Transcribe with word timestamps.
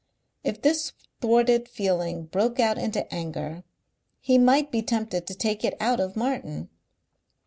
If 0.43 0.63
this 0.63 0.93
thwarted 1.21 1.69
feeling 1.69 2.23
broke 2.25 2.59
out 2.59 2.79
into 2.79 3.05
anger 3.13 3.63
he 4.19 4.39
might 4.39 4.71
be 4.71 4.81
tempted 4.81 5.27
to 5.27 5.35
take 5.35 5.63
it 5.63 5.75
out 5.79 5.99
of 5.99 6.15
Martin. 6.15 6.71